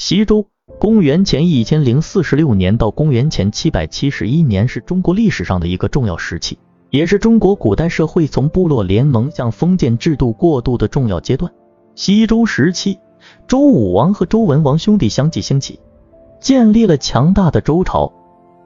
[0.00, 0.46] 西周，
[0.78, 11.52] 公元前一千零四十六年到公元前七百七十一年是中国历史上的一个重要时期，也是中国古代社会从部落联盟向封建制度过渡的重要阶段。
[11.94, 12.98] 西周时期，
[13.46, 15.78] 周武王和周文王兄弟相继兴起，
[16.40, 18.10] 建立了强大的周朝。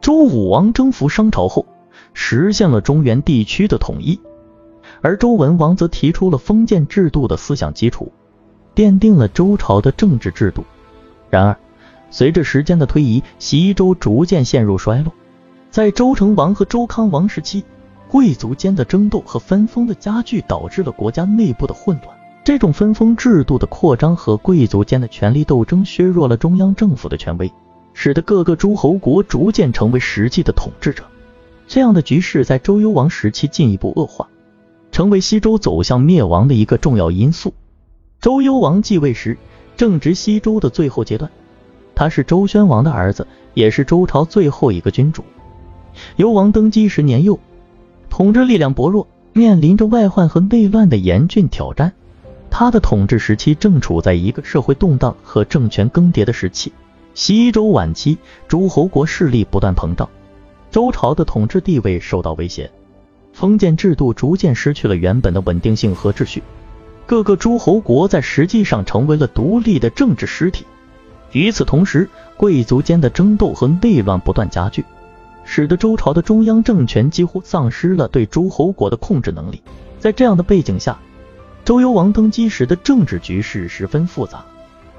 [0.00, 1.66] 周武王征服商朝后，
[2.14, 4.20] 实现了中原地区的统一，
[5.02, 8.12] 而周文王则提出了封建制度的思想基础，
[8.76, 10.62] 奠定了周朝的政治制度。
[11.28, 11.56] 然而，
[12.10, 15.12] 随着时间的推移，西周逐渐陷入衰落。
[15.70, 17.64] 在周成王和周康王时期，
[18.08, 22.16] 贵族间的争斗和分封的加剧，导致了国家内部的混乱。
[22.44, 27.52] 这种分封制度的扩张和贵族间的权力斗争，削弱了中央政府的权威，
[27.92, 31.04] 使得各个诸侯国逐渐成为实际的统治者。
[31.66, 34.28] 这样的局势在周幽王时期进一步恶化，
[34.92, 37.52] 成为西周走向灭亡的一个重要因素。
[38.20, 39.36] 周幽王继位时。
[39.76, 41.30] 正值西周的最后阶段，
[41.94, 45.22] 他是周宣王的儿子，也是周朝最后一个君主。
[46.16, 47.38] 幽王登基时年幼，
[48.08, 51.92] 统治力量薄弱，面临着外患和内乱的严峻挑战。
[52.50, 56.72] 他的统治时期正处在一个社会动荡和政权更迭的时期。
[57.12, 58.16] 西周晚期，
[58.48, 60.08] 诸侯国势力不断膨胀，
[60.70, 62.70] 周朝的统治地位受到威胁，
[63.32, 66.42] 封建制度逐渐失去了原本的稳定性和秩序。
[67.06, 70.66] 各个诸侯国在实际上成为了独立的政治实体。
[71.32, 74.84] 与此同时，贵族间的争斗和内乱不断加剧，
[75.44, 79.62] 使得周朝的中央政权几乎丧失了对诸侯国的控制能力。
[80.00, 80.98] 在这样的背景下，
[81.64, 84.44] 周幽王登基时的政治局势十分复杂，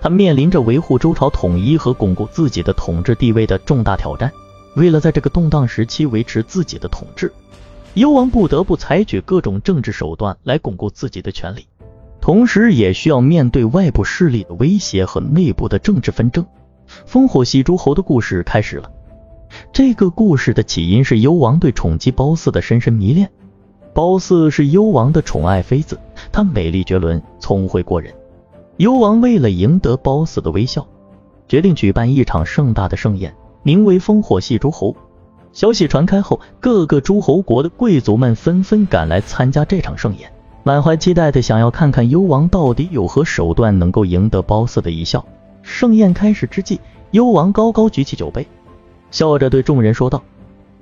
[0.00, 4.30] 他面临着维护周朝统一和巩固自己的统治地位的重大挑战。
[4.74, 7.32] 为了在这个动荡时期维持自己的统治，
[7.94, 11.66] 幽王不得不采取各种政治手段来巩固自己的权利。
[12.26, 16.44] 同时，也需要面对外部势力的威胁和内部的政治纷争。
[17.08, 18.90] 烽火戏诸侯的故事开始了。
[19.72, 23.30] 这个故事的起因是幽王对宠姬褒姒的深深迷恋。
[23.94, 25.96] 褒姒是幽王的宠爱妃子，
[26.32, 28.12] 她美丽绝伦，聪慧过人。
[28.78, 30.84] 幽王为了赢得褒姒的微笑，
[31.46, 34.96] 决定举办一场盛大的盛宴，名为烽火戏诸侯。
[35.52, 40.28] 消息传开后，各个诸侯国的贵族们纷纷赶来参加这场盛宴。
[40.66, 45.24] 满怀期待的想要看看幽王到底有何手段能够赢得褒姒的一笑。
[45.62, 46.80] 盛宴开始之际，
[47.12, 48.44] 幽王高高举起酒杯，
[49.12, 50.20] 笑着对众人说道：“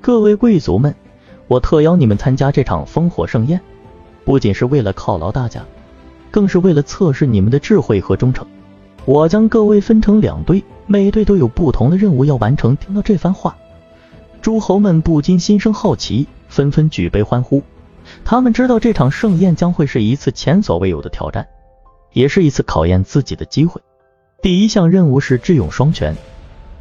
[0.01, 0.95] 各位贵族们，
[1.49, 3.61] 我特邀你们参加这场烽火盛宴，
[4.25, 5.63] 不仅是为了犒劳大家，
[6.31, 8.47] 更是为了测试你们的智慧和忠诚。
[9.05, 13.55] 我将各位分成两队，每队都有不同的任务要完成。”听到这番话，
[14.41, 17.63] 诸侯们不禁心生好奇，纷纷举杯欢呼。
[18.25, 21.47] 他们知道这场盛宴将会是一次前所未有的挑战，
[22.13, 23.81] 也是一次考验自己的机会。
[24.43, 26.17] 第一项任务是智勇双全，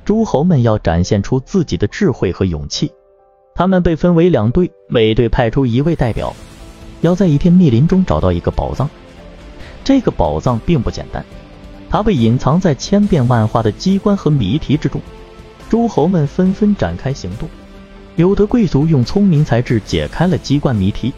[0.03, 2.91] 诸侯们要展现出自己的智慧和勇气。
[3.55, 6.35] 他们被分为两队，每队派出一位代表，
[7.01, 8.89] 要在一片密林中找到一个宝藏。
[9.83, 11.23] 这个宝藏并不简单，
[11.89, 14.99] 它被隐藏在千变万化的机关和谜题之中。
[15.69, 17.47] 诸侯们纷纷展开行动。
[18.15, 21.11] 有的贵族用聪明才智解开了机关谜题，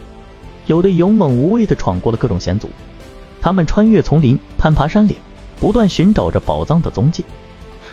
[0.66, 2.70] 有的勇猛无畏地闯过了各种险阻。
[3.40, 5.14] 他们穿越丛林，攀爬山岭，
[5.60, 7.22] 不断寻找着宝藏的踪迹。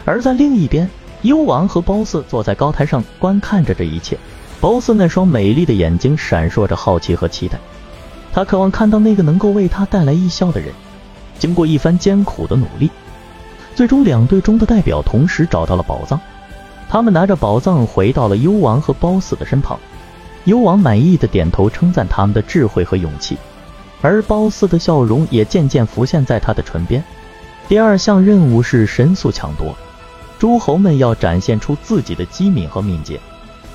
[0.06, 0.90] 而在另一边，
[1.24, 4.18] 幽王和褒姒坐在高台上观看着这一切。
[4.62, 7.60] 褒姒那双美丽的眼睛闪烁着好奇和期待，
[8.32, 10.72] 她渴望看到那个能够为她带来异笑的人。
[11.38, 12.90] 经过一番艰苦的努力，
[13.76, 16.18] 最终两队中的代表同时找到了宝藏。
[16.94, 19.80] 他们拿着宝藏回到了幽王和褒姒的身旁，
[20.44, 23.36] 幽王满意的点头称赞他们的智慧和勇气，
[24.04, 27.04] 而褒姒的笑容也渐渐浮现在他的唇边。
[27.68, 29.74] 第二项任务是神速抢夺，
[30.38, 33.20] 诸侯们要展现出自己的机敏和敏捷。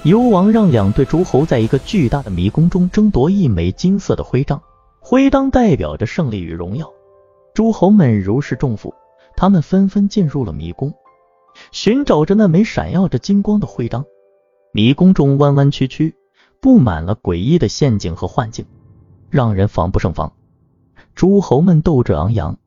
[0.04, 4.62] 幽王让两队诸侯在一个巨大的迷宫中争夺一枚金色的徽章，
[5.00, 6.88] 徽章代表着胜利与荣耀。
[7.52, 8.94] 诸侯们如释重负，
[9.36, 10.94] 他们纷纷进入了迷宫。
[11.70, 14.04] 寻找着那枚闪耀着金光的徽章，
[14.72, 16.14] 迷宫中弯弯曲曲，
[16.60, 18.64] 布满了诡异的陷阱和幻境，
[19.30, 20.32] 让人防不胜防。
[21.14, 22.58] 诸侯们斗志昂扬，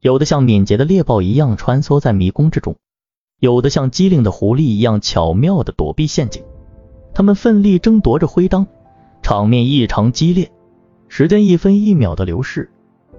[0.00, 2.76] 有的像敏捷的猎豹一样穿梭在迷宫之中，
[3.38, 6.42] 有的像机灵的狐狸一样巧妙地躲避陷阱。
[7.14, 8.66] 他们奋力争夺着徽章，
[9.22, 10.50] 场面异常激烈。
[11.08, 12.70] 时间一分一秒的流逝，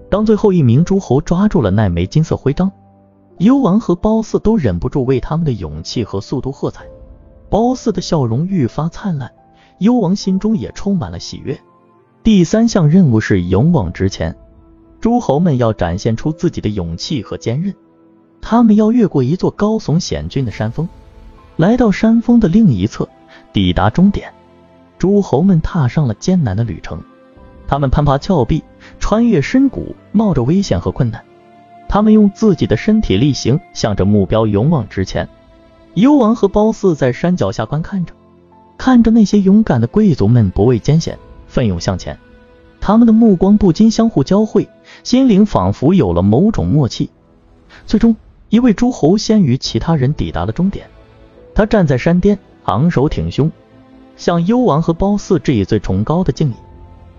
[0.10, 2.72] 当最后一名诸侯抓住了那枚金色徽章。
[3.40, 6.86] 幽王和褒姒都忍不住为他们的勇气和速度喝彩，
[7.50, 9.32] 褒姒的笑容愈发灿烂，
[9.80, 11.58] 幽王心中也充满了喜悦。
[12.22, 14.36] 第三项任务是勇往直前，
[15.00, 17.74] 诸侯们要展现出自己的勇气和坚韧。
[18.42, 20.88] 他们要越过一座高耸险峻的山峰，
[21.56, 23.08] 来到山峰的另一侧，
[23.54, 24.34] 抵达终点。
[24.98, 27.02] 诸侯们踏上了艰难的旅程，
[27.70, 28.62] 他们攀爬峭壁，
[29.00, 31.24] 穿越深谷，冒着危险和困难。
[31.90, 35.28] 他们用自己的身体力行，向着目标勇往直前。
[35.96, 38.14] 幽王和褒姒在山脚下观看着，
[38.78, 42.18] 看着那些勇敢的贵族们不畏艰险，奋勇向前。
[42.80, 44.70] 他们的目光不禁相互交汇，
[45.04, 47.10] 心灵仿佛有了某种默契。
[47.88, 48.16] 最终，
[48.50, 50.86] 一位诸侯先于其他人抵达了终点。
[51.56, 53.52] 他站在山巅，昂首挺胸，
[54.16, 56.54] 向幽王和褒姒致以最崇高的敬意。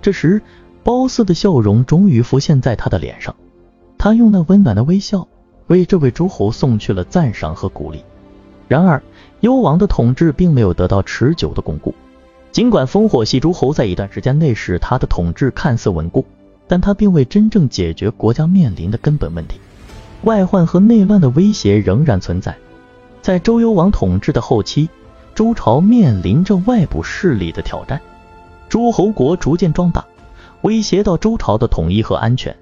[0.01, 0.41] 这时，
[0.85, 3.35] 褒姒的笑容终于浮现在他的脸上，
[4.03, 5.29] 他用那温暖的微笑
[5.67, 8.03] 为这位诸侯送去了赞赏和鼓励。
[8.67, 9.03] 然而，
[9.41, 11.95] 幽王的统治并没有得到持久的巩固。
[12.51, 16.25] 尽管烽火戏诸侯在一段时间内使他的统治看似稳固，
[16.67, 19.61] 但他并未真正解决国家面临的根本问题。
[20.23, 22.57] 外患和内乱的威胁仍然存在。
[23.21, 24.89] 在周幽王统治的后期，
[25.35, 28.01] 周朝面临着外部势力的挑战，
[28.67, 30.03] 诸侯国逐渐壮大，
[30.63, 32.57] 威胁到周朝的统一和安全。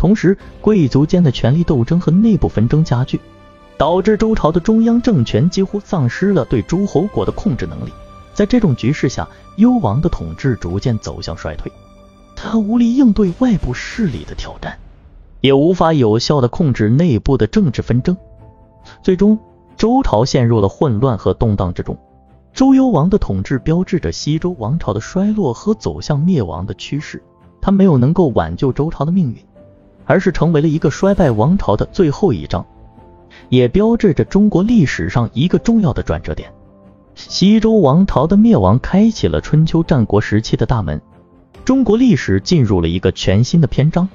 [0.00, 3.20] 同时，贵族间的权力斗争和内部纷争加剧，
[3.76, 7.92] 导致周朝的中央政权几乎丧失了对诸侯国的控制能力。
[8.32, 11.70] 在这种局势下，幽王的统治逐渐走向衰退，
[12.34, 14.78] 他无力应对外部势力的挑战，
[15.42, 18.16] 也无法有效的控制内部的政治纷争，
[19.02, 19.38] 最终
[19.76, 21.98] 周朝陷入了混乱和动荡之中。
[22.54, 27.22] 周幽王的统治标志着西周王朝的衰落和走向灭亡的趋势，
[27.60, 29.36] 他没有能够挽救周朝的命运，
[30.10, 32.66] 而是成为了一个衰败王朝的最后一章，
[33.48, 36.52] 也标志着中国历史上一个重要的转折点。
[37.14, 41.00] 西周王朝的灭亡开启了春秋战国时期的大门，
[41.64, 44.08] 中国历史进入了一个全新的篇章。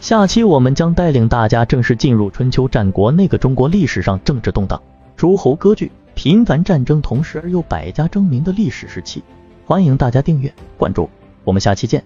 [0.00, 4.80] 下期我们将带领大家正式进入春秋战国那个中国历史上政治动荡、
[5.16, 9.24] 诸侯割据、频繁战争，同时而又百家争鸣的历史时期。
[9.66, 11.10] 欢迎大家订阅关注，
[11.42, 12.04] 我们下期见。